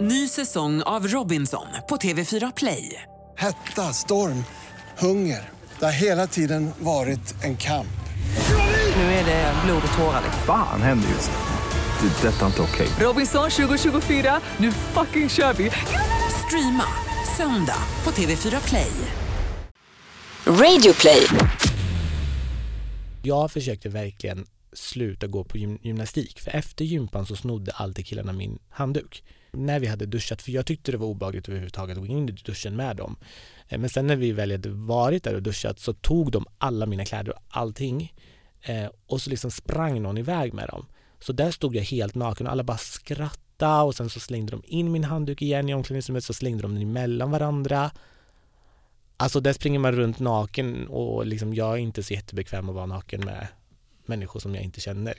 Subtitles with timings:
[0.00, 3.02] Ny säsong av Robinson på TV4 Play.
[3.38, 4.44] Hetta, storm,
[4.98, 5.48] hunger.
[5.78, 7.86] Det har hela tiden varit en kamp.
[8.96, 10.20] Nu är det blod och tårar.
[10.24, 10.42] liksom.
[10.46, 12.08] Fan händer just nu.
[12.08, 12.28] Det.
[12.28, 12.88] är Detta är inte okej.
[13.00, 15.70] Robinson 2024, nu fucking kör vi!
[16.46, 16.84] Streama
[17.36, 18.90] söndag på TV4 Play.
[20.46, 21.26] Radio play.
[23.22, 28.32] Jag försökte verkligen sluta gå på gym- gymnastik för efter gympan så snodde alltid killarna
[28.32, 29.24] min handduk.
[29.52, 32.32] När vi hade duschat, för jag tyckte det var obehagligt överhuvudtaget att gå in i
[32.32, 33.16] duschen med dem.
[33.68, 36.86] Eh, men sen när vi väl hade varit där och duschat så tog de alla
[36.86, 38.14] mina kläder och allting
[38.62, 40.86] eh, och så liksom sprang någon iväg med dem.
[41.18, 44.62] Så där stod jag helt naken och alla bara skrattade och sen så slängde de
[44.66, 47.90] in min handduk igen i omklädningsrummet så slängde de den emellan varandra.
[49.16, 52.86] Alltså där springer man runt naken och liksom jag är inte så jättebekväm att vara
[52.86, 53.46] naken med
[54.06, 55.14] människor som jag inte känner.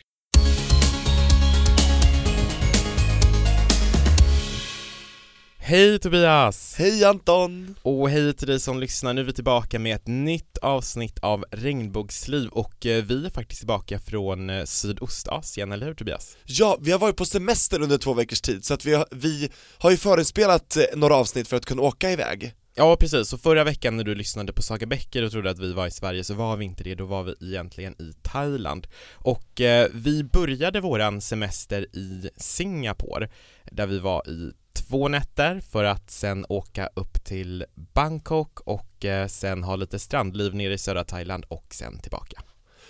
[5.71, 6.75] Hej Tobias!
[6.77, 7.75] Hej Anton!
[7.81, 11.45] Och hej till dig som lyssnar, nu är vi tillbaka med ett nytt avsnitt av
[11.51, 16.37] Regnbågsliv och eh, vi är faktiskt tillbaka från eh, Sydostasien, eller hur Tobias?
[16.45, 19.49] Ja, vi har varit på semester under två veckors tid, så att vi har, vi
[19.77, 22.53] har ju förinspelat eh, några avsnitt för att kunna åka iväg.
[22.75, 25.73] Ja precis, så förra veckan när du lyssnade på Saga Bäcker och trodde att vi
[25.73, 28.87] var i Sverige så var vi inte det, då var vi egentligen i Thailand.
[29.13, 33.29] Och eh, vi började våran semester i Singapore,
[33.71, 34.51] där vi var i
[34.91, 40.55] två nätter för att sen åka upp till Bangkok och eh, sen ha lite strandliv
[40.55, 42.41] nere i södra Thailand och sen tillbaka.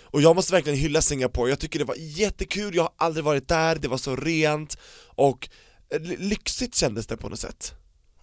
[0.02, 3.48] Och jag måste verkligen hylla Singapore, jag tycker det var jättekul, jag har aldrig varit
[3.48, 5.48] där, det var så rent och
[5.94, 7.74] eh, ly- lyxigt kändes det på något sätt.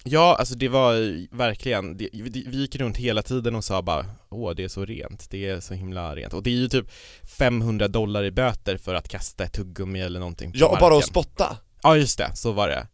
[0.03, 4.05] Ja, alltså det var eh, verkligen, det, vi gick runt hela tiden och sa bara
[4.29, 6.33] Åh, det är så rent, det är så himla rent.
[6.33, 6.85] Och det är ju typ
[7.37, 10.85] 500 dollar i böter för att kasta ett tuggummi eller någonting på Ja, och bara
[10.85, 11.07] att marken.
[11.07, 11.57] spotta.
[11.83, 12.87] Ja, just det, så var det.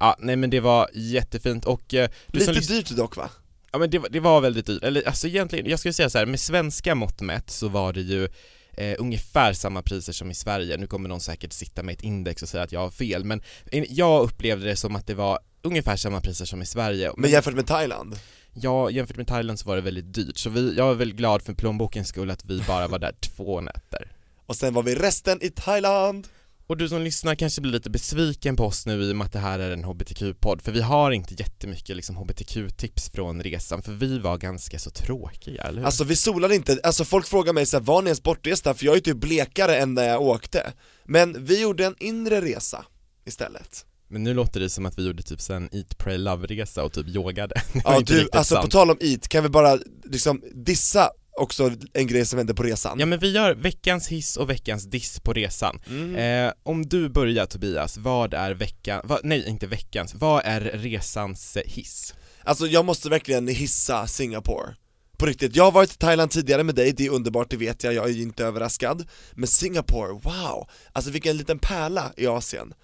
[0.00, 3.30] Ja, nej men det var jättefint och eh, Lite lys- dyrt dock va?
[3.72, 6.18] Ja men det, var- det var väldigt dyrt, eller alltså egentligen, jag skulle säga så
[6.18, 8.28] här, med svenska mått mätt så var det ju
[8.72, 12.42] eh, ungefär samma priser som i Sverige, nu kommer någon säkert sitta med ett index
[12.42, 13.42] och säga att jag har fel, men
[13.72, 17.12] eh, jag upplevde det som att det var ungefär samma priser som i Sverige.
[17.16, 18.16] Men jämfört med Thailand?
[18.54, 21.42] Ja, jämfört med Thailand så var det väldigt dyrt, så vi, jag är väldigt glad
[21.42, 24.12] för plånbokens skull att vi bara var där två nätter.
[24.46, 26.28] Och sen var vi resten i Thailand!
[26.68, 29.32] Och du som lyssnar kanske blir lite besviken på oss nu i och med att
[29.32, 33.92] det här är en HBTQ-podd, för vi har inte jättemycket liksom HBTQ-tips från resan, för
[33.92, 35.86] vi var ganska så tråkiga, eller hur?
[35.86, 38.74] Alltså vi solade inte, alltså folk frågar mig såhär, var ni ens bortresta?
[38.74, 40.72] För jag är ju typ blekare än när jag åkte
[41.04, 42.84] Men vi gjorde en inre resa
[43.26, 46.92] istället Men nu låter det som att vi gjorde typ en eat, pray, love-resa och
[46.92, 48.72] typ yogade Ja du, alltså på sant.
[48.72, 53.00] tal om eat, kan vi bara liksom dissa också en grej som hände på resan?
[53.00, 55.80] Ja men vi gör veckans hiss och veckans diss på resan.
[55.86, 56.16] Mm.
[56.46, 61.56] Eh, om du börjar Tobias, vad är veckan, vad, nej inte veckans, vad är resans
[61.56, 62.14] eh, hiss?
[62.44, 64.74] Alltså jag måste verkligen hissa Singapore
[65.18, 67.84] På riktigt, jag har varit i Thailand tidigare med dig, det är underbart, det vet
[67.84, 70.68] jag, jag är inte överraskad Men Singapore, wow!
[70.92, 72.74] Alltså vilken liten pärla i Asien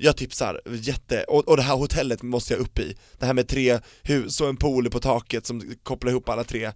[0.00, 3.48] jag tipsar, jätte, och, och det här hotellet måste jag upp i Det här med
[3.48, 6.72] tre hus och en pool på taket som kopplar ihop alla tre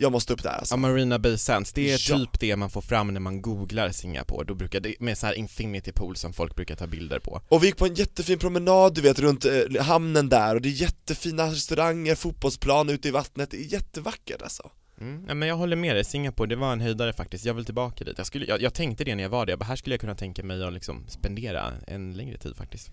[0.00, 2.18] Jag måste upp där alltså Ja, Marina Bay Sands, det är Ja.
[2.18, 5.34] typ det man får fram när man googlar Singapore, då brukar det, med så här
[5.34, 7.40] infinity pool som folk brukar ta bilder på.
[7.48, 10.68] Och vi gick på en jättefin promenad, du vet, runt eh, hamnen där och det
[10.68, 14.70] är jättefina restauranger, fotbollsplan ute i vattnet, det är jättevackert alltså
[15.00, 17.64] Mm, ja, men jag håller med dig, Singapore det var en höjdare faktiskt, jag vill
[17.64, 18.18] tillbaka dit.
[18.18, 20.00] Jag, skulle, jag, jag tänkte det när jag var där, jag bara, här skulle jag
[20.00, 22.90] kunna tänka mig att liksom spendera en längre tid faktiskt.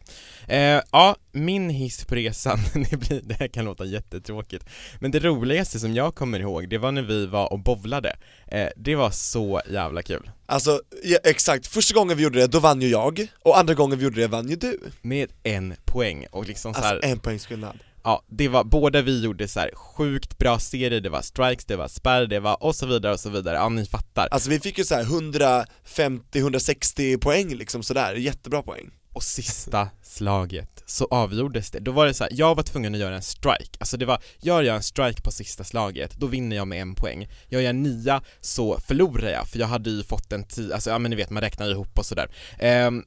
[0.48, 4.66] Eh, ja, min hiss på resan, det, blir, det här kan låta jättetråkigt,
[5.00, 8.18] men det roligaste som jag kommer ihåg, det var när vi var och bowlade.
[8.48, 10.32] Eh, det var så jävla kul.
[10.46, 13.98] Alltså, ja, exakt, första gången vi gjorde det, då vann ju jag, och andra gången
[13.98, 14.80] vi gjorde det vann ju du.
[15.02, 16.26] Med en poäng.
[16.32, 19.60] Och liksom så här, Alltså en poängs skillnad Ja, det var, båda vi gjorde så
[19.60, 23.14] här sjukt bra serier, det var strikes, det var spärr, det var och så vidare
[23.14, 24.28] och så vidare, ja ni fattar.
[24.32, 30.84] Alltså vi fick ju så här 150-160 poäng liksom sådär, jättebra poäng Och sista slaget
[30.86, 33.78] så avgjordes det, då var det så här, jag var tvungen att göra en strike,
[33.80, 36.96] alltså det var, gör jag en strike på sista slaget, då vinner jag med en
[36.96, 37.28] poäng.
[37.50, 41.00] Gör jag nia så förlorar jag, för jag hade ju fått en tio, alltså ja
[41.00, 42.28] men ni vet man räknar ihop och sådär.
[42.60, 43.04] Ehm,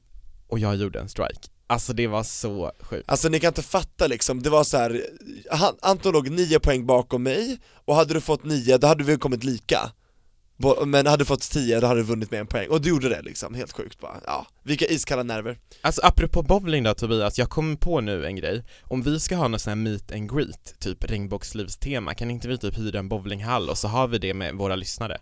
[0.47, 1.47] och jag gjorde en strike.
[1.69, 3.09] Alltså det var så sjukt.
[3.09, 5.05] Alltså ni kan inte fatta liksom, det var så här.
[5.51, 9.17] han, Anton låg 9 poäng bakom mig, och hade du fått 9 då hade vi
[9.17, 9.91] kommit lika
[10.85, 13.09] Men hade du fått 10 då hade du vunnit med en poäng, och du gjorde
[13.09, 17.49] det liksom, helt sjukt bara, ja, vilka iskalla nerver Alltså apropå bowling då Tobias, jag
[17.49, 18.63] kommer på nu en grej.
[18.83, 22.57] Om vi ska ha någon sån här meet and greet, typ regnbågslivstema, kan inte vi
[22.57, 25.17] typ hyra en bowlinghall och så har vi det med våra lyssnare?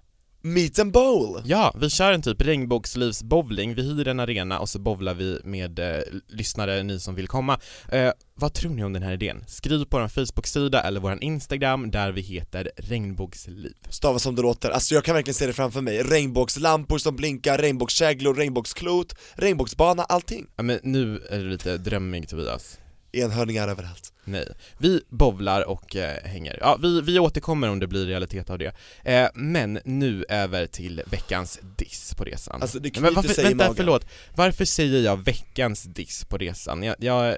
[0.48, 1.42] Meet and bowl!
[1.46, 5.80] Ja, vi kör en typ regnbågslivsbowling, vi hyr en arena och så bowlar vi med
[5.80, 7.60] eh, lyssnare, ni som vill komma.
[7.92, 9.44] Eh, vad tror ni om den här idén?
[9.48, 13.74] Skriv på vår Facebook-sida eller vår Instagram där vi heter regnbågsliv.
[13.90, 17.58] Stava som det låter, alltså jag kan verkligen se det framför mig, regnbågslampor som blinkar,
[17.58, 20.48] regnbågskäglor, regnbågsklot, regnbågsbana, allting.
[20.56, 22.78] Ja men nu är det lite drömmig Tobias.
[23.12, 24.14] Enhörningar överallt.
[24.24, 24.48] Nej.
[24.78, 26.58] Vi bovlar och eh, hänger.
[26.62, 28.76] Ja, vi, vi återkommer om det blir realitet av det.
[29.04, 32.62] Eh, men nu över till veckans diss på resan.
[32.62, 33.76] Alltså det men varför, sig i vänta, magen.
[33.76, 34.06] förlåt.
[34.36, 36.84] Varför säger jag veckans diss på resan?
[36.84, 37.36] Jag, jag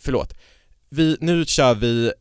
[0.00, 0.34] förlåt.
[0.88, 2.12] Vi, nu kör vi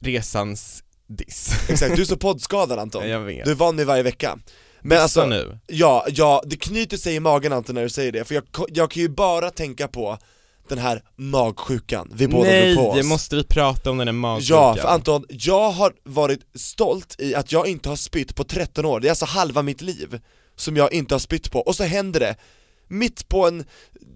[0.00, 1.52] resans diss.
[1.68, 3.08] Exakt, du är så poddskadad Anton.
[3.08, 3.44] jag vet.
[3.44, 4.38] Du är van med varje vecka.
[4.80, 5.58] Men Dissa alltså, nu.
[5.66, 8.90] ja, ja, det knyter sig i magen Anton när du säger det, för jag, jag
[8.90, 10.18] kan ju bara tänka på
[10.68, 12.96] den här magsjukan vi båda Nej, drog på oss.
[12.96, 14.56] det måste vi prata om den här magsjukan.
[14.56, 18.84] Ja, för Anton, jag har varit stolt i att jag inte har spytt på 13
[18.84, 20.20] år, det är alltså halva mitt liv
[20.56, 22.36] som jag inte har spytt på, och så händer det.
[22.90, 23.64] Mitt på en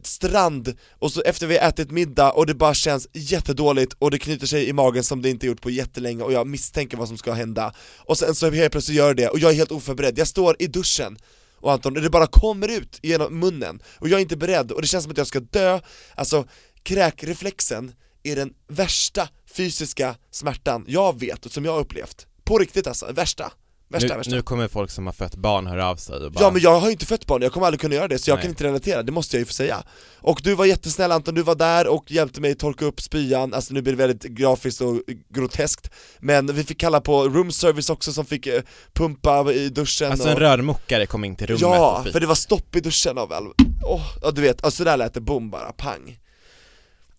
[0.03, 4.19] strand, och så efter vi har ätit middag och det bara känns jättedåligt och det
[4.19, 7.19] knyter sig i magen som det inte gjort på jättelänge och jag misstänker vad som
[7.19, 7.75] ska hända.
[7.99, 10.67] Och sen så helt plötsligt gör det och jag är helt oförberedd, jag står i
[10.67, 11.19] duschen
[11.63, 14.87] och Anton, det bara kommer ut genom munnen och jag är inte beredd och det
[14.89, 15.81] känns som att jag ska dö,
[16.15, 16.47] alltså
[16.83, 17.93] kräkreflexen
[18.23, 22.27] är den värsta fysiska smärtan jag vet och som jag har upplevt.
[22.45, 23.53] På riktigt alltså, värsta.
[23.93, 24.35] Värsta, nu, värsta.
[24.35, 26.81] nu kommer folk som har fött barn höra av sig och bara Ja men jag
[26.81, 28.43] har ju inte fött barn, jag kommer aldrig kunna göra det så jag Nej.
[28.43, 29.83] kan inte relatera, det måste jag ju få säga
[30.21, 33.75] Och du var jättesnäll Anton, du var där och hjälpte mig torka upp spyan, alltså
[33.75, 35.01] nu blir det väldigt grafiskt och
[35.35, 35.91] groteskt
[36.21, 38.63] Men vi fick kalla på room service också som fick eh,
[38.95, 40.33] pumpa i duschen Alltså och...
[40.33, 43.47] en rörmokare kom in till rummet Ja, för det var stopp i duschen av all...
[43.85, 46.19] Åh, ja du vet, alltså där lät det bom bara, pang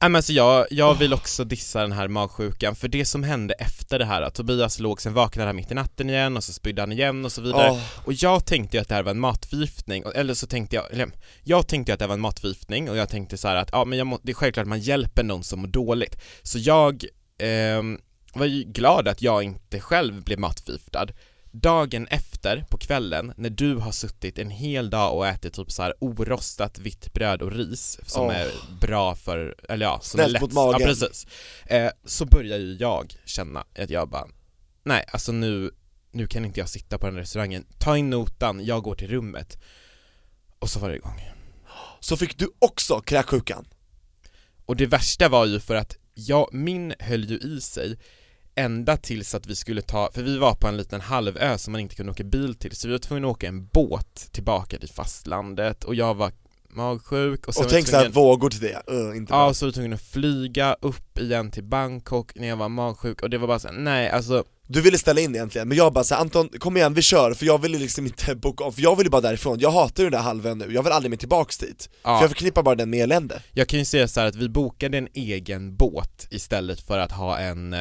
[0.09, 3.99] men alltså jag, jag vill också dissa den här magsjukan, för det som hände efter
[3.99, 6.81] det här, att Tobias låg, sen vaknade han mitt i natten igen och så spydde
[6.81, 7.71] han igen och så vidare.
[7.71, 7.79] Åh.
[8.05, 11.11] Och jag tänkte ju att det här var en matförgiftning, eller så tänkte jag, eller
[11.43, 13.85] jag tänkte ju att det var en matförgiftning och jag tänkte så här att ja
[13.85, 16.21] men jag må, det är självklart att man hjälper någon som mår dåligt.
[16.43, 17.05] Så jag
[17.39, 17.99] ehm,
[18.33, 21.07] var ju glad att jag inte själv blev matförgiftad
[21.55, 25.83] Dagen efter, på kvällen, när du har suttit en hel dag och ätit typ så
[25.83, 28.35] här orostat vitt bröd och ris som Åh.
[28.35, 28.51] är
[28.81, 30.81] bra för, eller ja, som Snällt är lätt, mot magen.
[30.81, 31.27] Ja, precis.
[31.65, 34.27] Eh, så börjar ju jag känna att jag bara,
[34.83, 35.71] nej alltså nu,
[36.11, 39.57] nu kan inte jag sitta på den restaurangen, ta in notan, jag går till rummet.
[40.59, 41.21] Och så var det igång.
[41.99, 43.65] Så fick du också kräksjukan
[44.65, 47.97] Och det värsta var ju för att jag, min höll ju i sig
[48.55, 51.81] ända tills att vi skulle ta, för vi var på en liten halvö som man
[51.81, 54.89] inte kunde åka bil till, så vi var tvungna att åka en båt tillbaka till
[54.89, 56.31] fastlandet och jag var
[56.69, 59.47] magsjuk och sen Och tänk såhär vågor till det, uh, inte Ja, bra.
[59.47, 63.21] och så var jag tvungen att flyga upp igen till Bangkok när jag var magsjuk
[63.21, 66.03] och det var bara såhär, nej alltså Du ville ställa in egentligen, men jag bara
[66.03, 68.95] såhär, Anton kom igen vi kör, för jag ville liksom inte boka av, för jag
[68.95, 71.89] ville bara därifrån, jag hatar den där halvön nu, jag vill aldrig mer tillbaks dit.
[72.03, 72.17] Ja.
[72.17, 73.41] För jag förknippar bara den med elände.
[73.51, 77.11] Jag kan ju säga så här att vi bokade en egen båt istället för att
[77.11, 77.75] ha en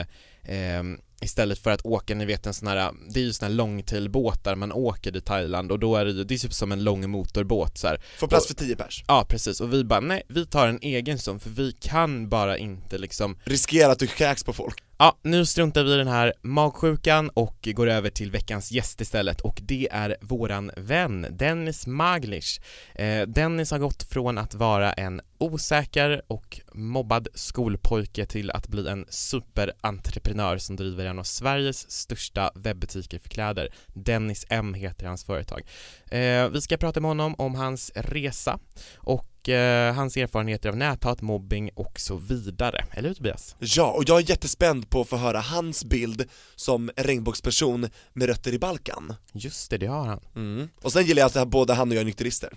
[0.48, 3.54] ehm, Istället för att åka, ni vet en sån här, det är ju såna här
[3.54, 6.84] longtailbåtar man åker i Thailand och då är det ju, det är typ som en
[6.84, 8.00] lång motorbåt så här.
[8.18, 9.04] Får plats Och- för 10 pers.
[9.08, 12.58] Ja precis, och vi bara nej, vi tar en egen sån för vi kan bara
[12.58, 16.32] inte liksom Riskera att du kräks på folk Ja, nu struntar vi i den här
[16.42, 22.60] magsjukan och går över till veckans gäst istället och det är våran vän Dennis Maglish.
[22.94, 28.88] Eh, Dennis har gått från att vara en osäker och mobbad skolpojke till att bli
[28.88, 33.68] en superentreprenör som driver en av Sveriges största webbutiker för kläder.
[33.86, 35.62] Dennis M heter hans företag.
[36.10, 38.58] Eh, vi ska prata med honom om hans resa
[38.96, 42.84] och eh, hans erfarenheter av näthat, mobbing och så vidare.
[42.92, 43.56] Eller hur Tobias?
[43.58, 48.52] Ja, och jag är jättespänd på att få höra hans bild som regnbågsperson med rötter
[48.52, 50.20] i Balkan Just det, det har han.
[50.36, 50.68] mm.
[50.82, 52.50] Och sen gillar jag att både han och jag är nykterister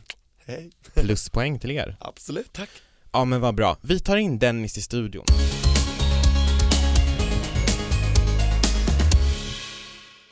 [0.45, 1.97] Hej Pluspoäng till er.
[2.01, 2.69] Absolut, tack
[3.11, 3.77] Ja men vad bra.
[3.81, 5.25] Vi tar in Dennis i studion.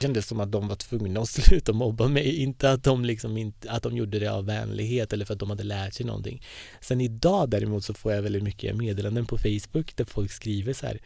[0.04, 3.72] Kändes som att de var tvungna att sluta mobba mig, inte att de liksom inte,
[3.72, 6.44] att de gjorde det av vänlighet eller för att de hade lärt sig någonting.
[6.82, 10.86] Sen idag däremot så får jag väldigt mycket meddelanden på Facebook där folk skriver så
[10.86, 11.02] här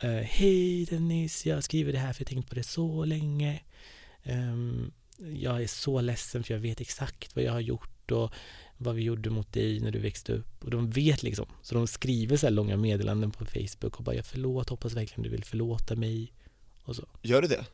[0.00, 3.60] eh, Hej Dennis, jag skriver det här för jag har tänkt på det så länge.
[4.22, 4.92] Ehm,
[5.34, 8.32] jag är så ledsen för jag vet exakt vad jag har gjort och
[8.78, 10.64] vad vi gjorde mot dig när du växte upp.
[10.64, 14.16] Och de vet liksom, så de skriver så här långa meddelanden på Facebook och bara
[14.16, 16.32] jag förlåt, hoppas verkligen du vill förlåta mig.
[16.84, 17.08] Och så.
[17.22, 17.64] Gör du det?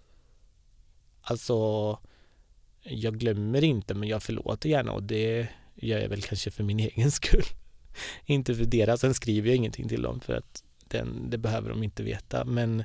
[1.30, 1.98] Alltså,
[2.82, 6.80] jag glömmer inte men jag förlåter gärna och det gör jag väl kanske för min
[6.80, 7.44] egen skull.
[8.24, 11.82] inte för deras, sen skriver jag ingenting till dem för att den, det behöver de
[11.82, 12.84] inte veta men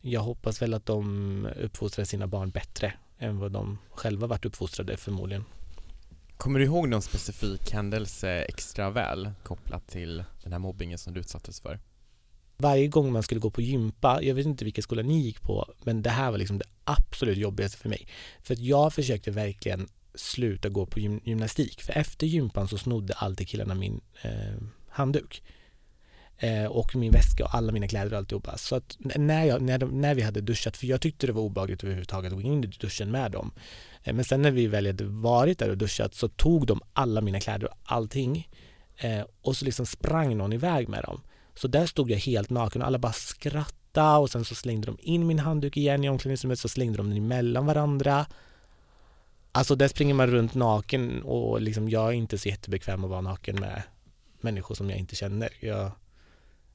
[0.00, 4.96] jag hoppas väl att de uppfostrar sina barn bättre än vad de själva varit uppfostrade
[4.96, 5.44] förmodligen.
[6.36, 11.20] Kommer du ihåg någon specifik händelse extra väl kopplat till den här mobbingen som du
[11.20, 11.78] utsattes för?
[12.62, 15.74] Varje gång man skulle gå på gympa, jag vet inte vilka skolor ni gick på,
[15.82, 18.06] men det här var liksom det absolut jobbigaste för mig.
[18.42, 23.14] För att jag försökte verkligen sluta gå på gym gymnastik, för efter gympan så snodde
[23.14, 25.42] alltid killarna min eh, handduk.
[26.38, 28.58] Eh, och min väska och alla mina kläder och alltihopa.
[28.58, 31.42] Så att när, jag, när, de, när vi hade duschat, för jag tyckte det var
[31.42, 33.50] obehagligt överhuvudtaget att gå in i duschen med dem.
[34.04, 37.20] Eh, men sen när vi väl hade varit där och duschat så tog de alla
[37.20, 38.48] mina kläder och allting.
[38.96, 41.20] Eh, och så liksom sprang någon iväg med dem.
[41.54, 44.98] Så där stod jag helt naken och alla bara skrattade och sen så slängde de
[45.00, 48.26] in min handduk igen i omklädningsrummet så slängde de den emellan varandra.
[49.52, 53.20] Alltså där springer man runt naken och liksom jag är inte så jättebekväm att vara
[53.20, 53.82] naken med
[54.40, 55.48] människor som jag inte känner.
[55.60, 55.92] Jag,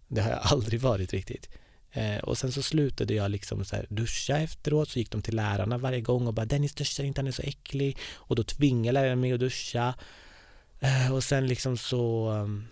[0.08, 1.50] det har jag aldrig varit riktigt.
[1.92, 5.36] Eh, och sen så slutade jag liksom så här duscha efteråt, så gick de till
[5.36, 7.98] lärarna varje gång och bara Dennis duschar inte, han är så äcklig.
[8.14, 9.94] Och då tvingade läraren mig att duscha.
[10.80, 12.68] Eh, och sen liksom så ehm,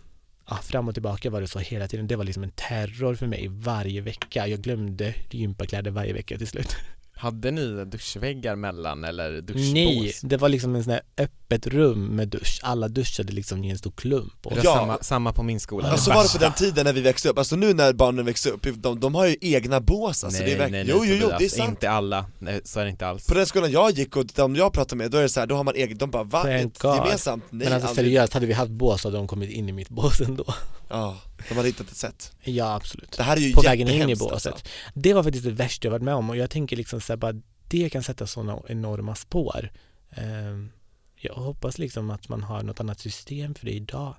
[0.49, 2.07] ja, fram och tillbaka var det så hela tiden.
[2.07, 4.47] Det var liksom en terror för mig varje vecka.
[4.47, 6.75] Jag glömde gympakläder varje vecka till slut.
[7.17, 9.74] Hade ni duschväggar mellan eller duschbås?
[9.74, 12.60] Nej, det var liksom en sån här öppet rum med dusch.
[12.63, 14.45] Alla duschade liksom i en stor klump.
[14.45, 14.74] Och Ja.
[14.75, 15.88] samma, samma på min skola.
[15.88, 18.25] Ja, så var det på den tiden när vi växte upp, alltså nu när barnen
[18.25, 20.93] växer upp, de, de har ju egna bås alltså, nej, det är verk- nej, nej,
[20.98, 23.27] Jo jo jo, Tobias, det är sant Inte alla, nej, så är det inte alls.
[23.27, 25.48] På den skolan jag gick och de jag pratade med, då är det så här,
[25.48, 26.41] då har man egen, de bara va?
[26.43, 26.95] Thank Ett God.
[26.95, 27.43] gemensamt?
[27.50, 28.05] Nej Men alltså aldrig.
[28.05, 30.45] seriöst, hade vi haft bås så hade de kommit in i mitt bås ändå.
[30.89, 31.17] Ja,
[31.49, 33.11] de hade hittat ett sätt Ja, absolut.
[33.17, 34.33] Det här är ju På vägen in i båset.
[34.33, 34.65] alltså.
[34.93, 37.17] Det var faktiskt det värsta jag varit med om och jag tänker liksom så här,
[37.17, 37.33] bara
[37.67, 39.71] det kan sätta sådana enorma spår.
[40.11, 40.71] Ehm,
[41.15, 44.15] Jag hoppas liksom att man har något annat system för det idag.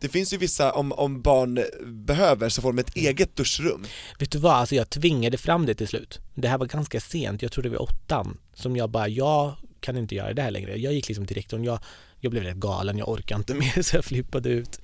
[0.00, 3.84] Det finns ju vissa, om, om barn behöver så får de ett eget duschrum
[4.18, 6.20] Vet du vad, alltså jag tvingade fram det till slut.
[6.34, 9.96] Det här var ganska sent, jag tror det var åttan, som jag bara, jag kan
[9.96, 10.76] inte göra det här längre.
[10.78, 11.78] Jag gick liksom till rektorn, jag,
[12.20, 14.80] jag blev rätt galen, jag orkar inte mer så jag flippade ut.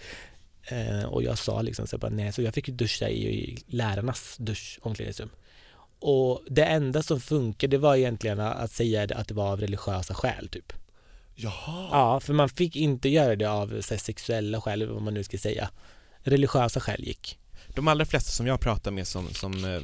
[0.65, 4.37] Eh, och jag sa liksom så bara, nej, så jag fick duscha i, i lärarnas
[4.39, 5.31] dusch, omklädningsrum.
[6.01, 10.49] Och det enda som funkade var egentligen att säga att det var av religiösa skäl
[10.49, 10.73] typ.
[11.35, 15.25] Jaha, Ja, för man fick inte göra det av här, sexuella skäl, vad man nu
[15.25, 15.71] ska säga.
[16.23, 17.39] Religiösa skäl gick.
[17.75, 19.83] De allra flesta som jag pratar med som, som eh,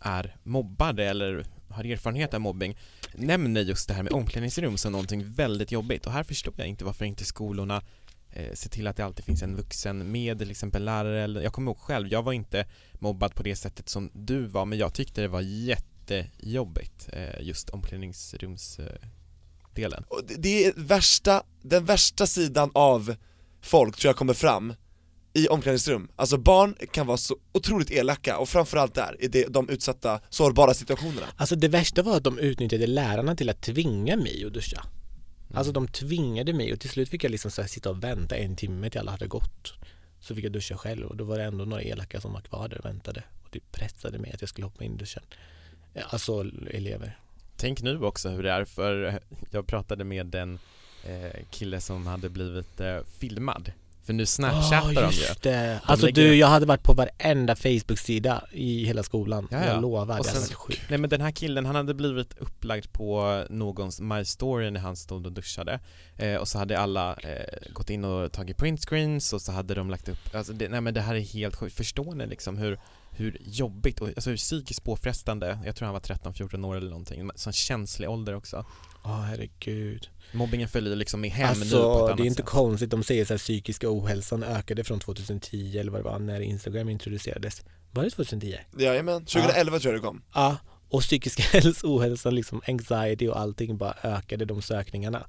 [0.00, 2.76] är mobbade eller har erfarenhet av mobbing
[3.14, 6.84] nämner just det här med omklädningsrum som någonting väldigt jobbigt och här förstår jag inte
[6.84, 7.82] varför inte skolorna
[8.32, 11.52] eh, ser till att det alltid finns en vuxen med till exempel lärare eller jag
[11.52, 12.66] kommer ihåg själv, jag var inte
[12.98, 17.70] mobbad på det sättet som du var men jag tyckte det var jättejobbigt eh, just
[17.70, 20.04] omklädningsrumsdelen.
[20.28, 23.14] det- det är värsta, den värsta sidan av
[23.62, 24.74] folk tror jag kommer fram
[25.32, 29.68] i omklädningsrum, alltså barn kan vara så otroligt elaka och framförallt där, i det, de
[29.68, 34.44] utsatta, sårbara situationerna Alltså det värsta var att de utnyttjade lärarna till att tvinga mig
[34.46, 34.82] att duscha.
[35.48, 35.58] Mm.
[35.58, 38.36] Alltså de tvingade mig och till slut fick jag liksom så här sitta och vänta
[38.36, 39.74] en timme till alla hade gått.
[40.20, 42.68] Så fick jag duscha själv och då var det ändå några elaka som var kvar
[42.68, 45.22] där och väntade och typ pressade mig att jag skulle hoppa in i duschen.
[46.10, 47.18] Alltså elever.
[47.56, 50.58] Tänk nu också hur det är för jag pratade med en
[51.04, 53.72] eh, kille som hade blivit eh, filmad
[54.08, 55.78] för nu snapchattar de ju.
[55.82, 59.48] Alltså lägger du, jag hade varit på varenda Facebook-sida i hela skolan.
[59.50, 59.66] Ja, ja.
[59.66, 60.80] Jag lovar, Och det hade sen- varit.
[60.88, 64.96] Nej men den här killen han hade blivit upplagd på någons My Story när han
[64.96, 65.80] stod och duschade
[66.16, 69.90] eh, och så hade alla eh, gått in och tagit printscreens och så hade de
[69.90, 72.78] lagt upp, alltså det, nej men det här är helt sjukt, förstår ni liksom hur,
[73.18, 77.30] hur jobbigt och alltså hur psykiskt påfrestande, jag tror han var 13-14 år eller någonting,
[77.34, 78.66] sån känslig ålder också
[79.04, 80.08] Åh herregud.
[80.32, 82.46] Mobbingen följer liksom med hem nu på ett Alltså annat det är inte sätt.
[82.46, 86.40] konstigt, de säger så här psykiska ohälsan ökade från 2010 eller vad det var när
[86.40, 87.62] Instagram introducerades.
[87.90, 88.56] Var det 2010?
[88.78, 90.56] Jajamän, 2011 tror jag det kom Ja,
[90.88, 95.26] och psykisk häls- ohälsa, liksom anxiety och allting bara ökade de sökningarna.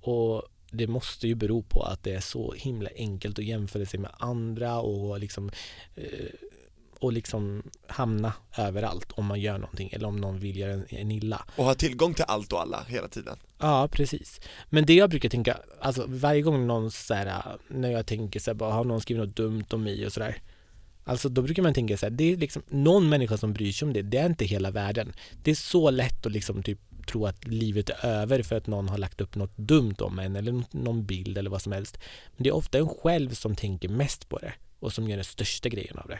[0.00, 4.00] Och det måste ju bero på att det är så himla enkelt att jämföra sig
[4.00, 5.50] med andra och liksom
[5.94, 6.04] eh,
[7.00, 11.10] och liksom hamna överallt om man gör någonting eller om någon vill göra en, en
[11.10, 11.44] illa.
[11.56, 14.40] och ha tillgång till allt och alla hela tiden Ja, precis.
[14.70, 18.50] Men det jag brukar tänka, alltså varje gång någon så här, när jag tänker så
[18.50, 20.42] här, bara, har någon skrivit något dumt om mig och sådär.
[21.04, 23.86] Alltså då brukar man tänka så här, det är liksom någon människa som bryr sig
[23.86, 25.12] om det, det är inte hela världen.
[25.42, 28.88] Det är så lätt att liksom typ tro att livet är över för att någon
[28.88, 31.98] har lagt upp något dumt om en eller nå- någon bild eller vad som helst.
[32.36, 35.24] Men det är ofta en själv som tänker mest på det och som gör den
[35.24, 36.18] största grejen av det.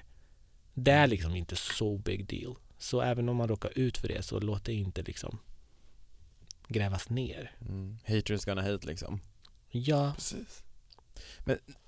[0.84, 2.56] Det är liksom inte så big deal.
[2.78, 5.38] Så även om man råkar ut för det så låt det inte liksom
[6.68, 7.52] grävas ner.
[7.68, 7.98] mm.
[8.06, 9.20] Haters gonna hate liksom
[9.70, 10.64] Ja, Precis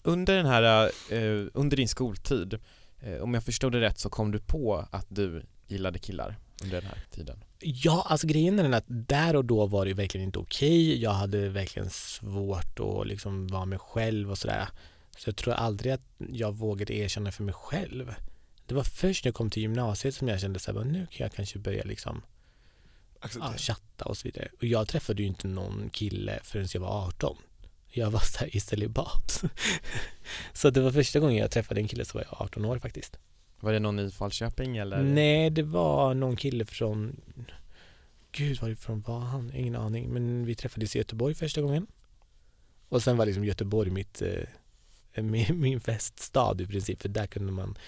[0.02, 2.58] Under den här, eh, under din skoltid,
[3.00, 6.80] eh, om jag förstod det rätt så kom du på att du gillade killar under
[6.80, 7.44] den här tiden?
[7.58, 11.02] Ja, alltså grejen är den att där och då var det verkligen inte okej.
[11.02, 14.68] Jag hade verkligen svårt att liksom vara mig själv och sådär.
[15.18, 18.14] Så jag tror aldrig att jag vågade erkänna för mig själv.
[18.66, 21.24] Det var först när jag kom till gymnasiet som jag kände så här, nu kan
[21.24, 22.22] jag kanske börja liksom
[23.34, 24.48] ja, chatta och så vidare.
[24.58, 27.36] Och jag träffade ju inte någon kille förrän jag var 18.
[27.88, 29.42] Jag var så här i celibat.
[30.52, 33.18] så det var första gången jag träffade en kille som var 18 år faktiskt.
[33.60, 35.02] Var det någon i Falköping eller?
[35.02, 37.20] Nej, det var någon kille från
[38.32, 39.54] Gud, varifrån var han?
[39.54, 40.08] Ingen aning.
[40.12, 41.86] Men vi träffades i Göteborg första gången.
[42.88, 47.02] Och sen var liksom Göteborg mitt, eh, min, min feststad i princip.
[47.02, 47.78] För där kunde man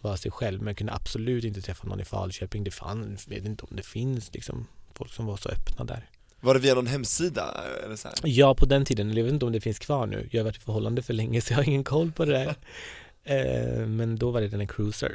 [0.00, 0.58] vara sig själv.
[0.58, 2.64] Men jag kunde absolut inte träffa någon i Falköping.
[2.64, 6.10] Det fanns, jag vet inte om det finns liksom folk som var så öppna där.
[6.40, 7.64] Var det via någon hemsida?
[7.84, 8.16] Eller så här?
[8.24, 9.16] Ja, på den tiden.
[9.16, 10.28] Jag vet inte om det finns kvar nu.
[10.30, 12.54] Jag har varit i förhållande för länge så jag har ingen koll på det där.
[13.24, 15.12] eh, men då var det den här Cruiser.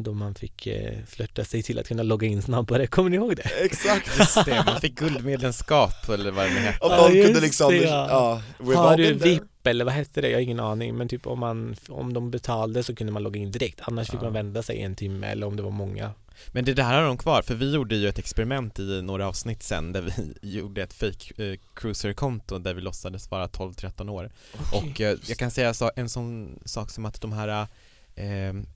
[0.00, 2.86] Då man fick eh, flörta sig till att kunna logga in snabbare.
[2.86, 3.42] Kommer ni ihåg det?
[3.64, 4.18] Exakt!
[4.18, 6.84] Just det, man fick guldmedlemskap eller vad det nu hette.
[6.84, 8.74] Om Ja, någon just kunde liksom, det, ja, ja.
[8.74, 9.12] Har du.
[9.14, 10.28] VIP eller vad hette det?
[10.28, 10.94] Jag har ingen aning.
[10.96, 13.80] Men typ om, man, om de betalade så kunde man logga in direkt.
[13.82, 14.24] Annars fick Ja.
[14.24, 16.10] man vända sig en timme eller om det var många.
[16.52, 19.62] Men det där har de kvar, för vi gjorde ju ett experiment i några avsnitt
[19.62, 24.30] sen där vi gjorde ett fake eh, cruiser-konto där vi låtsades vara 12-13 år.
[24.72, 27.66] Och eh, jag kan säga så, en sån sak som att de här eh,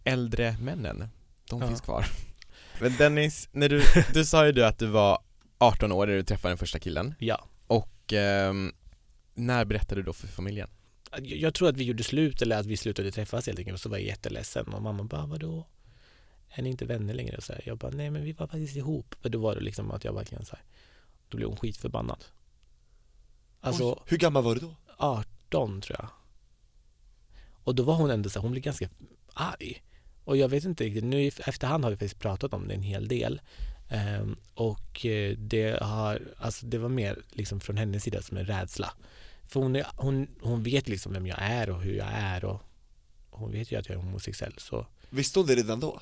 [0.04, 1.08] äldre männen,
[1.48, 1.68] de Ja.
[1.68, 2.06] finns kvar.
[2.80, 3.82] Men Dennis, när du,
[4.14, 5.18] du sa ju du att du var
[5.58, 7.44] 18 år när du träffade den första killen Ja.
[7.66, 8.72] och ehm,
[9.34, 10.68] när berättade du då för familjen?
[11.10, 13.80] Jag jag tror att vi gjorde slut eller att vi slutade träffas helt enkelt och
[13.80, 15.66] så var jag jätteledsen och mamma bara vadå?
[16.54, 17.36] Är ni inte vänner längre?
[17.36, 19.14] Och så här, jag bara nej men vi var faktiskt ihop.
[19.20, 20.64] För då var det liksom att jag verkligen så här,
[21.28, 22.24] då blev hon skitförbannad.
[23.60, 24.74] Alltså Oj, hur gammal var du då?
[24.98, 26.08] 18 tror jag.
[27.64, 28.88] Och då var hon ändå så här, hon blev ganska
[29.34, 29.82] arg.
[30.24, 32.82] Och jag vet inte riktigt, nu i efterhand har vi faktiskt pratat om det en
[32.82, 33.40] hel del.
[33.88, 38.46] Ehm, och eh, det har, alltså det var mer liksom från hennes sida som en
[38.46, 38.94] rädsla.
[39.48, 42.62] För hon, är, hon, hon vet liksom vem jag är och hur jag är och
[43.30, 46.00] hon vet ju att jag är homosexuell så Visste hon det redan då?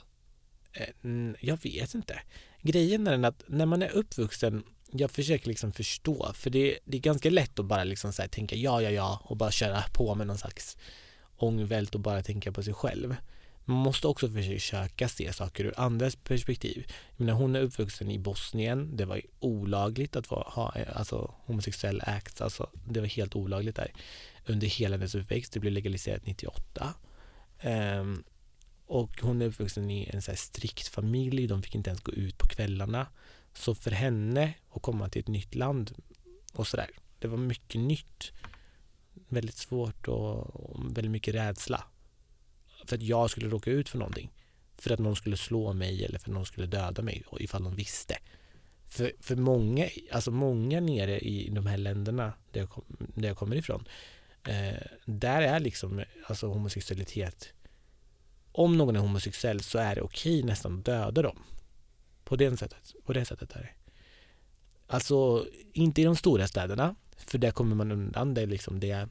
[0.73, 1.11] Eh,
[1.41, 2.23] Jag vet inte.
[2.63, 6.97] Grejen är den att när man är uppvuxen, jag försöker liksom förstå, för det, det
[6.97, 10.15] är ganska lätt att bara liksom så tänka ja, ja, ja och bara köra på
[10.15, 10.77] med någon slags
[11.43, 13.17] ångvält och bara tänka på sig själv.
[13.65, 16.87] Man måste också försöka se saker ur andras perspektiv.
[17.17, 22.03] Jag menar, hon är uppvuxen i Bosnien, det var olagligt att vara, ha alltså, homosexuell
[22.07, 23.93] acts, alltså, det var helt olagligt där
[24.47, 26.95] under hela hennes uppväxt, det blev legaliserat 98.
[27.63, 28.25] Um, ehm,
[28.87, 32.13] och hon är uppvuxen i en så här strikt familj, de fick inte ens gå
[32.13, 33.07] ut på kvällarna.
[33.55, 35.95] Så för henne att komma till ett nytt land
[36.53, 38.33] och sådär, det var mycket nytt.
[39.33, 41.85] Väldigt svårt och, och väldigt mycket rädsla.
[42.87, 44.31] För att jag skulle råka ut för någonting.
[44.77, 47.75] För att någon skulle slå mig eller för att någon skulle döda mig ifall de
[47.75, 48.19] visste.
[48.89, 53.37] För, för många, alltså många nere i de här länderna där jag, kom, där jag
[53.37, 53.89] kommer ifrån,
[54.47, 57.53] eh, där är liksom alltså homosexualitet
[58.53, 61.39] om någon är homosexuell så är det okej nästan att döda dem.
[62.25, 63.71] På det sättet, på det sättet är det.
[64.87, 68.35] Alltså, inte i de stora städerna, för där kommer man undan.
[68.35, 69.09] Det är liksom det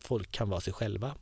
[0.00, 1.14] folk kan vara sig själva.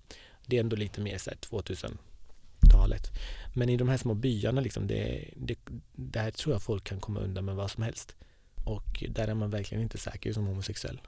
[0.46, 3.11] Det är ändå lite mer så här 2000-talet.
[3.55, 5.59] Men i de här små byarna, liksom, det, det,
[5.92, 8.16] där tror jag folk kan komma undan med vad som helst.
[8.64, 11.00] Och där är man verkligen inte säker som homosexuell.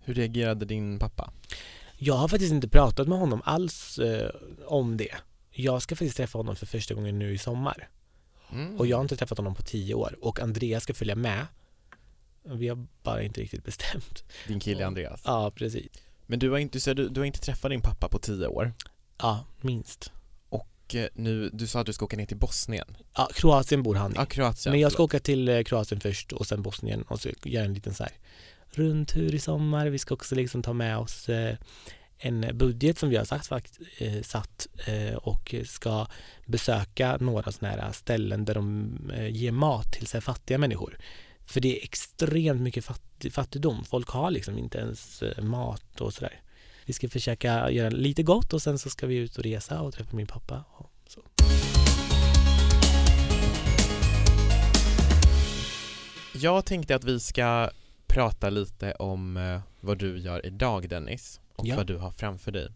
[0.00, 1.32] Hur reagerade din pappa?
[1.96, 4.30] Jag har faktiskt inte pratat med honom alls eh,
[4.66, 5.14] om det.
[5.50, 7.88] Jag ska faktiskt träffa honom för första gången nu i sommar.
[8.52, 8.76] Mm.
[8.76, 10.16] Och jag har inte träffat honom på tio år.
[10.20, 11.46] Och Andreas ska följa med.
[12.42, 14.24] Vi har bara inte riktigt bestämt.
[14.46, 15.22] Din kille Andreas.
[15.24, 15.88] Ja, precis.
[16.30, 18.72] Men du har inte, så du, du har inte träffat din pappa på 10 år
[19.18, 20.12] Ja, minst.
[20.48, 22.96] och eh, nu, du sa att du ska åka ner till Bosnien.
[23.16, 24.14] Ja, Kroatien bor han i.
[24.16, 24.70] Ja, Kroatien.
[24.72, 27.74] Men jag ska åka till eh, Kroatien först och sen Bosnien och så göra en
[27.74, 28.12] liten så här
[28.70, 29.86] rundtur i sommar.
[29.86, 31.56] Vi ska också liksom ta med oss eh,
[32.18, 33.24] en budget som vi har
[34.22, 36.06] satt eh, och ska
[36.46, 38.96] besöka några sådana här ställen där de
[39.30, 40.98] ger mat till så fattiga människor.
[41.48, 43.84] För det är extremt mycket fatt- fattigdom.
[43.84, 46.40] Folk har liksom inte ens eh, mat och sådär.
[46.86, 49.94] Vi ska försöka göra lite gott och sen så ska vi ut och resa och
[49.94, 50.64] träffa min pappa.
[50.76, 51.20] Och så.
[56.34, 57.70] Jag tänkte att vi ska
[58.06, 61.76] prata lite om eh, vad du gör idag Dennis och Ja.
[61.76, 62.68] vad du har framför dig.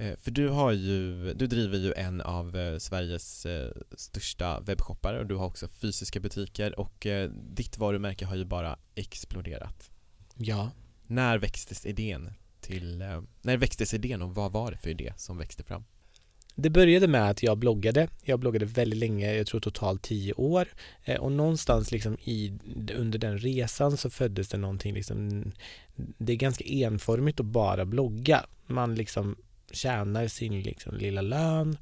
[0.00, 5.14] Eh, för du har ju, du driver ju en av eh, Sveriges eh, största webbshoppar
[5.14, 9.90] och du har också fysiska butiker och ditt varumärke har ju bara exploderat.
[10.34, 10.70] Ja.
[11.06, 13.04] När växtes idén till,
[13.42, 15.84] när växtes idén och vad var det för idé som växte fram?
[16.54, 18.08] det började med att jag bloggade.
[18.24, 20.68] Jag bloggade väldigt länge, jag tror totalt tio år.
[21.18, 22.58] Och någonstans liksom i,
[22.96, 25.44] under den resan så föddes det någonting liksom,
[25.96, 28.46] det är ganska enformigt att bara blogga.
[28.66, 29.36] Man liksom
[29.72, 31.78] tjänar sin liksom lilla lön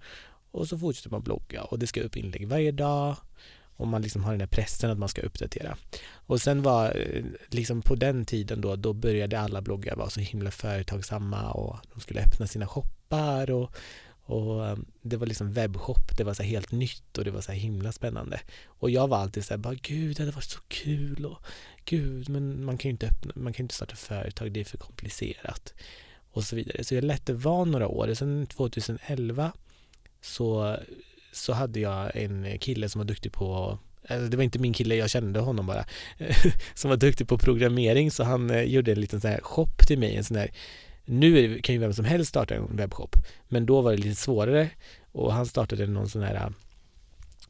[0.51, 3.17] och så fortsätter man blogga och det ska upp inlägg varje dag
[3.77, 5.77] och man liksom har den här pressen att man ska uppdatera.
[6.09, 10.21] Och sen var eh, liksom på den tiden då, då började alla bloggar vara så
[10.21, 13.77] himla företagsamma och de skulle öppna sina shoppar och,
[14.25, 17.53] och ehm, det var liksom webbshop, det var så helt nytt och det var så
[17.53, 18.41] himla spännande.
[18.67, 21.39] Och jag var alltid så här, bara gud det hade varit så kul och
[21.85, 24.79] gud men man kan ju inte öppna, man kan inte starta företag, det är för
[24.79, 25.75] komplicerat
[26.37, 26.85] och så vidare.
[26.85, 28.15] Så jag lät det vara några år.
[28.15, 29.53] Sen 2011
[30.21, 30.77] så,
[31.33, 34.95] så hade jag en kille som var duktig på alltså det var inte min kille,
[34.95, 35.85] jag kände honom bara,
[36.75, 39.99] som var duktig på programmering så han eh, gjorde en liten sån här shop till
[39.99, 40.51] mig, en sån här
[41.05, 43.17] nu kan ju vem som helst starta en webbshop,
[43.49, 44.71] men då var det lite svårare
[45.13, 46.51] och han startade någon sån här eh,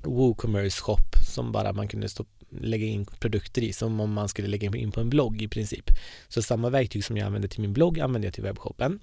[0.03, 2.25] WooCommerce shop som bara man kunde stå,
[2.62, 5.90] lägga in produkter i som om man skulle lägga in på en blogg i princip.
[6.29, 9.01] Så samma verktyg som jag använde till min blogg använde jag till webbshoppen.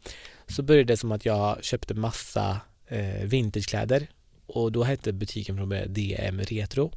[0.47, 4.07] Så började det som att jag köpte massa eh, vintagekläder
[4.45, 6.91] och då hette butiken från början DM Retro.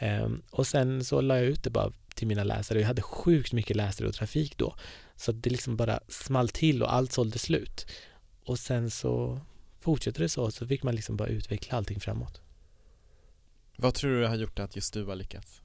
[0.00, 2.80] Um, och sen så la jag ut det bara till mina läsare.
[2.80, 4.74] Jag hade sjukt mycket läsare och trafik då.
[5.16, 7.86] Så det liksom bara small till och allt sålde slut.
[8.44, 9.40] Och sen så
[9.80, 12.40] fortsatte det så, så fick man liksom bara utveckla allting framåt.
[13.76, 15.62] Vad tror du har gjort att just du har lyckats?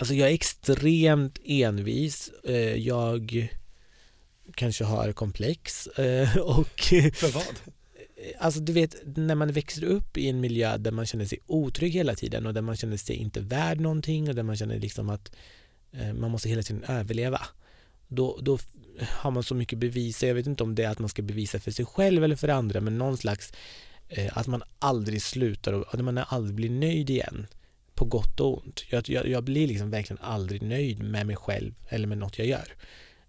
[0.00, 2.30] Alltså jag är extremt envis.
[2.44, 3.48] Eh, jag
[4.54, 6.80] kanske har komplex eh, och
[7.14, 7.44] För vad?
[8.38, 11.92] Alltså du vet, när man växer upp i en miljö där man känner sig otrygg
[11.92, 15.10] hela tiden och där man känner sig inte värd någonting och där man känner liksom
[15.10, 15.32] att
[15.92, 17.40] eh, man måste hela tiden överleva.
[18.08, 18.58] Då, då
[19.00, 21.60] har man så mycket bevis, jag vet inte om det är att man ska bevisa
[21.60, 23.52] för sig själv eller för andra, men någon slags
[24.32, 27.46] att man aldrig slutar och att man aldrig blir nöjd igen
[28.00, 28.84] på gott och ont.
[28.88, 32.46] Jag, jag, jag, blir liksom verkligen aldrig nöjd med mig själv eller med något jag
[32.46, 32.74] gör.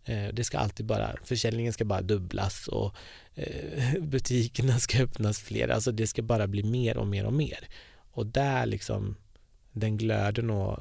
[0.05, 2.95] Eh, det ska alltid bara, försäljningen ska bara dubblas och
[3.36, 5.67] eh, butikerna ska öppnas fler.
[5.67, 7.67] Alltså det ska bara bli mer och mer och mer.
[8.12, 9.15] Och där liksom,
[9.71, 10.79] den glöden och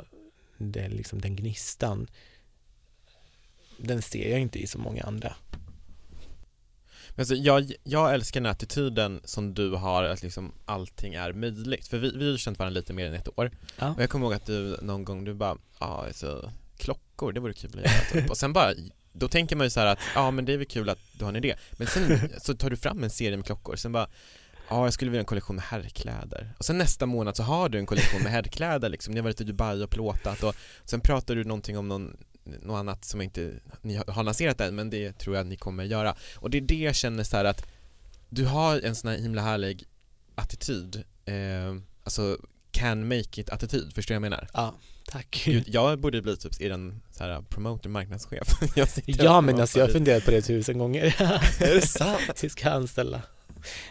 [0.58, 2.06] den, liksom, den gnistan,
[3.78, 5.34] den ser jag inte i så många andra.
[7.20, 11.88] Alltså, jag, jag älskar den attityden som du har, att liksom allting är möjligt.
[11.88, 13.50] För vi, vi har känt varandra lite mer än ett år.
[13.78, 13.94] Ja.
[13.94, 17.52] Och jag kommer ihåg att du någon gång, du bara, ja alltså, klockor, det vore
[17.52, 18.30] kul att göra typ.
[18.30, 18.72] Och sen bara,
[19.12, 21.28] då tänker man ju så att, ja men det är väl kul att du har
[21.30, 21.56] en idé.
[21.72, 24.08] Men sen så tar du fram en serie med klockor, sen bara,
[24.68, 26.54] ja jag skulle vilja ha en kollektion med herrkläder.
[26.58, 29.40] Och sen nästa månad så har du en kollektion med herrkläder liksom, ni har varit
[29.40, 30.54] i Dubai och plåtat och
[30.84, 34.90] sen pratar du någonting om någon något annat som inte ni har lanserat än, men
[34.90, 36.16] det tror jag att ni kommer göra.
[36.36, 37.66] Och det är det jag känner så att
[38.28, 39.84] du har en sån här himla härlig
[40.34, 42.38] attityd, eh, alltså
[42.70, 44.48] can make it attityd, förstår du vad jag menar?
[44.52, 44.74] Ja,
[45.04, 45.42] tack.
[45.44, 48.48] Gud, jag borde bli typ eran så här promoter, marknadschef.
[49.06, 51.04] ja men alltså jag har funderat på det tusen gånger.
[51.60, 52.38] är det sant?
[52.42, 53.22] Vi ska anställa.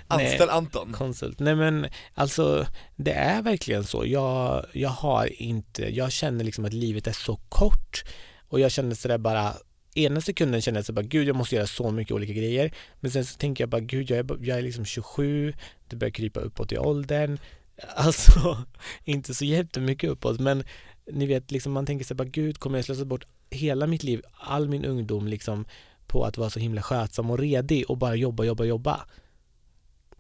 [0.08, 0.94] Anställ Nej, Anton.
[0.94, 1.40] Konsult.
[1.40, 4.04] Nej men alltså det är verkligen så.
[4.06, 8.04] Jag, jag har inte, jag känner liksom att livet är så kort
[8.50, 9.54] och jag kände sådär bara
[9.96, 12.74] ena sekunden kände jag så bara gud jag måste göra så mycket olika grejer.
[13.00, 15.54] Men sen så tänker jag bara gud jag är, jag är liksom 27
[15.88, 17.38] det börjar krypa uppåt i åldern.
[17.96, 18.58] Alltså
[19.04, 20.64] inte så jättemycket uppåt men
[21.12, 24.22] ni vet liksom man tänker sig bara gud kommer jag slösa bort hela mitt liv,
[24.34, 25.66] all min ungdom liksom
[26.08, 29.06] på att vara så himla skötsam och redig och bara jobba, jobba, jobba?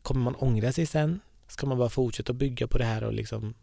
[0.01, 1.19] Kommer man ångra sig sen?
[1.47, 3.53] Ska man bara fortsätta bygga på det här och liksom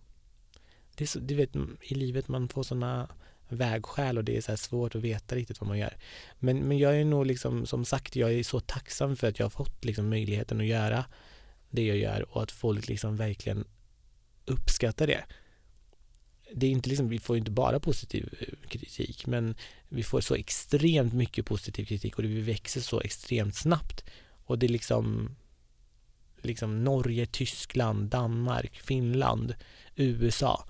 [0.96, 3.08] det är så, du vet i livet man får sådana
[3.48, 5.96] vägskäl och det är så svårt att veta riktigt vad man gör.
[6.38, 9.44] Men, men jag är nog liksom, som sagt, jag är så tacksam för att jag
[9.44, 11.04] har fått liksom möjligheten att göra
[11.70, 13.64] det jag gör och att folk liksom verkligen
[14.44, 15.24] uppskattar det.
[16.54, 19.54] Det är inte liksom, vi får inte bara positiv eh, kritik, men
[19.88, 24.04] vi får så extremt mycket positiv kritik och vi växer så extremt snabbt.
[24.44, 25.36] Och det är liksom,
[26.42, 29.54] liksom Norge, Tyskland, Danmark, Finland,
[29.94, 30.66] USA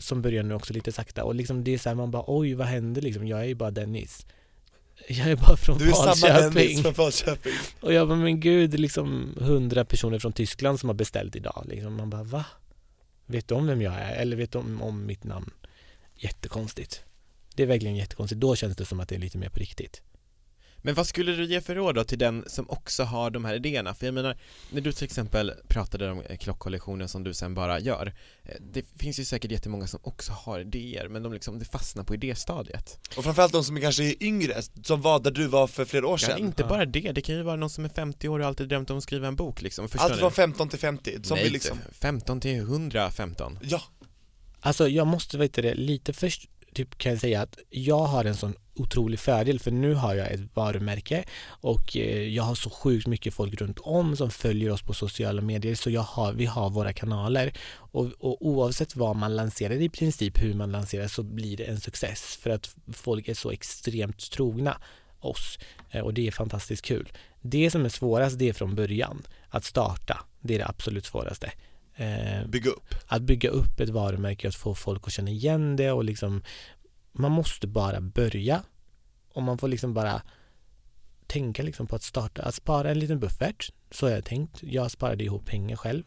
[0.00, 2.54] som börjar nu också lite sakta och liksom det är så här, man bara oj
[2.54, 4.26] vad händer liksom, jag är ju bara Dennis
[5.08, 6.14] jag är bara från Du är Falköping.
[6.20, 10.88] samma Dennis från Falköping Och jag bara, men gud, liksom hundra personer från Tyskland som
[10.88, 11.94] har beställt idag liksom.
[11.96, 12.44] Man bara, va?
[13.26, 14.12] Vet om vem jag är?
[14.16, 15.50] Eller vet om, om mitt namn?
[16.16, 17.04] Jättekonstigt
[17.54, 20.02] Det är verkligen jättekonstigt, då känns det som att det är lite mer på riktigt
[20.82, 23.54] Men vad skulle du ge för råd då till den som också har de här
[23.54, 23.94] idéerna?
[23.94, 24.36] För jag menar,
[24.70, 28.12] när du till exempel pratade om eh, klockkollektionen som du sen bara gör
[28.42, 32.04] eh, Det finns ju säkert jättemånga som också har idéer men de liksom, det fastnar
[32.04, 32.98] på idéstadiet.
[33.16, 36.06] Och framförallt de som är kanske är yngre, som var där du var för flera
[36.06, 36.38] år ja, sedan.
[36.38, 38.90] Inte bara det, det kan ju vara någon som är 50 år och alltid drömt
[38.90, 39.88] om att skriva en bok liksom.
[39.88, 43.82] Förstår Allt från 15 till 50, som Nej, vi liksom 15 till 115 Ja,
[44.60, 48.36] Alltså jag måste veta det lite först typ kan jag säga att jag har en
[48.36, 53.06] sån otrolig fördel för nu har jag ett varumärke och eh, jag har så sjukt
[53.06, 56.70] mycket folk runt om som följer oss på sociala medier så jag har, vi har
[56.70, 61.56] våra kanaler och, och oavsett vad man lanserar i princip hur man lanserar så blir
[61.56, 64.76] det en success för att folk är så extremt trogna
[65.20, 65.58] oss
[65.90, 67.12] eh, och det är fantastiskt kul.
[67.40, 70.18] Det som är svårast det är från början att starta.
[70.40, 71.52] Det är det absolut svåraste.
[71.94, 75.92] Eh, bygga upp att bygga upp ett varumärke, att få folk att känna igen det
[75.92, 76.42] och liksom
[77.12, 78.62] man måste bara börja
[79.32, 80.22] och man får liksom bara
[81.26, 84.62] tänka liksom på att starta, att spara en liten buffert så har jag tänkt.
[84.62, 86.02] Jag sparade ihop pengar själv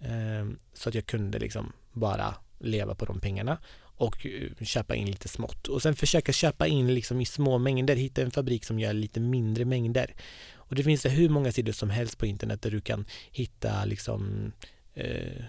[0.00, 3.58] eh, så att jag kunde liksom bara leva på de pengarna
[4.00, 7.96] och eh, köpa in lite smått och sen försöka köpa in liksom i små mängder,
[7.96, 10.14] hitta en fabrik som gör lite mindre mängder.
[10.54, 13.84] Och det finns det hur många sidor som helst på internet där du kan hitta
[13.84, 14.52] liksom
[14.94, 15.44] eh,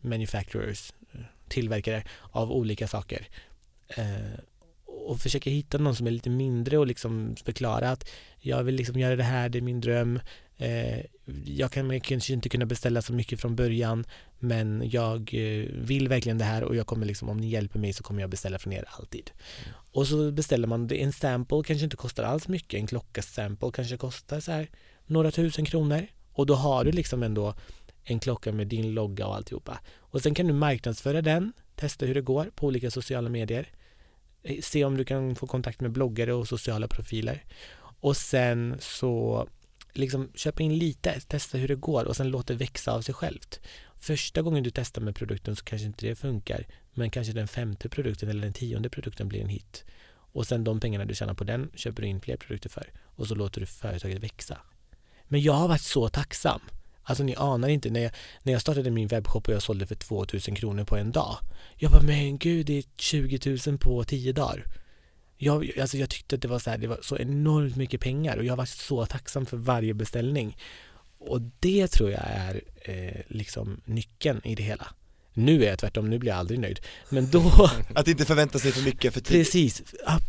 [0.00, 3.28] manufacturers, eh, tillverkare av olika saker.
[3.88, 4.40] Eh,
[5.06, 8.08] och försöka hitta någon som är lite mindre och liksom förklara att
[8.38, 10.20] jag vill liksom göra det här, det är min dröm.
[10.56, 11.00] Eh,
[11.44, 14.04] jag kan kanske inte kunna beställa så mycket från början
[14.38, 17.92] men jag eh, vill verkligen det här och jag kommer liksom, om ni hjälper mig
[17.92, 19.30] så kommer jag beställa från er alltid.
[19.64, 19.74] Mm.
[19.92, 23.96] Och så beställer man en sample kanske inte kostar alls mycket, en klocka sample kanske
[23.96, 24.68] kostar så här
[25.06, 27.54] några tusen kronor och då har du liksom ändå
[28.04, 29.80] en klocka med din logga och alltihopa.
[29.98, 33.68] Och sen kan du marknadsföra den, testa hur det går på olika sociala medier.
[34.42, 37.44] Eh, se om du kan få kontakt med bloggare och sociala profiler.
[38.00, 39.48] Och sen så
[39.92, 43.14] liksom köpa in lite, testa hur det går och sen låt det växa av sig
[43.14, 43.60] självt.
[43.98, 47.88] Första gången du testar med produkten så kanske inte det funkar, men kanske den femte
[47.88, 49.84] produkten eller den tionde produkten blir en hit.
[50.32, 53.26] Och sen de pengarna du tjänar på den köper du in fler produkter för och
[53.26, 54.58] så låter du företaget växa.
[55.28, 56.60] Men jag har varit så tacksam
[57.10, 59.94] Alltså ni anar inte, när jag, när jag startade min webbshop och jag sålde för
[59.94, 61.36] 2000 kronor på en dag.
[61.76, 64.66] Jag bara, men gud, det är 20 000 på 10 dagar.
[65.36, 68.36] Jag, alltså jag tyckte att det var, så här, det var så enormt mycket pengar
[68.36, 70.56] och jag var så tacksam för varje beställning.
[71.18, 74.86] Och det tror jag är eh, liksom nyckeln i det hela.
[75.34, 76.80] Nu är jag tvärtom, nu blir jag aldrig nöjd.
[77.08, 77.70] Men då...
[77.94, 79.46] Att inte förvänta sig för mycket för tidigt.
[79.46, 79.82] Precis,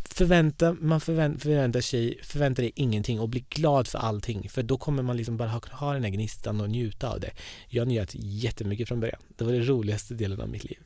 [0.04, 4.48] förvänta, man förvänt, förväntar sig, förväntar dig ingenting och bli glad för allting.
[4.48, 7.30] För då kommer man liksom bara ha, ha den här gnistan och njuta av det.
[7.68, 9.20] Jag njöt jättemycket från början.
[9.36, 10.78] Det var den roligaste delen av mitt liv.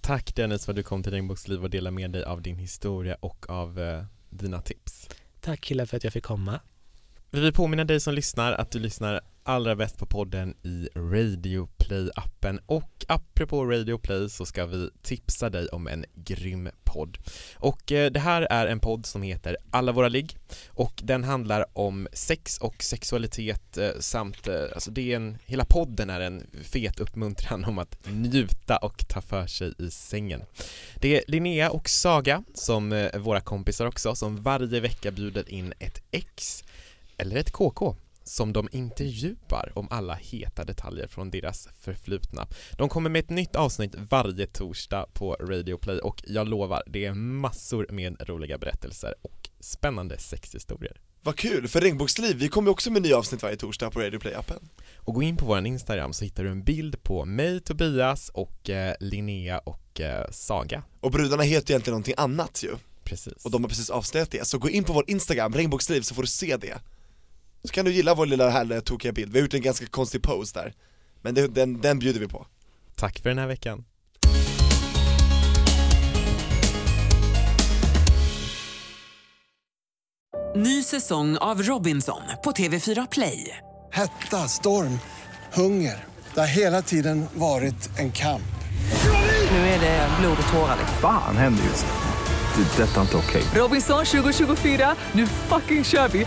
[0.00, 3.16] Tack Dennis för att du kom till Regnbågsliv och delade med dig av din historia
[3.20, 5.08] och av eh, dina tips.
[5.40, 6.60] Tack killar för att jag fick komma.
[7.30, 11.68] Vi vill påminna dig som lyssnar att du lyssnar allra bäst på podden i Radio
[11.78, 17.18] Play-appen och apropå Radio Play så ska vi tipsa dig om en grym podd.
[17.56, 20.36] Och eh, det här är en podd som heter Alla våra ligg
[20.68, 25.64] och den handlar om sex och sexualitet eh, samt, eh, alltså det är en, hela
[25.64, 30.42] podden är en fet uppmuntran om att njuta och ta för sig i sängen.
[31.00, 35.72] Det är Linnea och Saga som eh, våra kompisar också som varje vecka bjuder in
[35.78, 36.64] ett ex
[37.16, 42.46] eller ett KK som de intervjuar om alla heta detaljer från deras förflutna.
[42.78, 47.04] De kommer med ett nytt avsnitt varje torsdag på Radio Play och jag lovar, det
[47.04, 51.00] är massor med roliga berättelser och spännande sexhistorier.
[51.22, 54.68] Vad kul, för Regnbågsliv, vi kommer också med nya avsnitt varje torsdag på Radio Play-appen.
[54.96, 58.70] Och gå in på vår Instagram så hittar du en bild på mig, Tobias och
[58.70, 60.82] eh, Linnea och eh, Saga.
[61.00, 62.76] Och brudarna heter ju egentligen någonting annat ju.
[63.04, 63.44] Precis.
[63.44, 66.22] Och de har precis avslöjat det, så gå in på vår Instagram, Regnbågsliv, så får
[66.22, 66.78] du se det.
[67.66, 70.22] Så kan du gilla vår lilla härliga tokiga bild, vi har gjort en ganska konstig
[70.22, 70.74] pose där.
[71.22, 72.46] Men det, den, den bjuder vi på.
[72.94, 73.84] Tack för den här veckan.
[80.56, 83.58] Ny säsong av Robinson på TV4 Play.
[83.92, 84.98] Hetta, storm,
[85.52, 86.04] hunger.
[86.34, 88.42] Det har hela tiden varit en kamp.
[89.50, 90.78] Nu är det blod och tårar.
[91.00, 92.62] Fan händer just det.
[92.62, 93.42] det detta är inte okej.
[93.42, 93.60] Okay.
[93.60, 96.26] Robinson 2024, nu fucking kör vi!